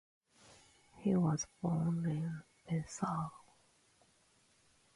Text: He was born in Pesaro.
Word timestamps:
He 0.97 1.15
was 1.15 1.45
born 1.61 2.09
in 2.09 2.41
Pesaro. 2.67 3.29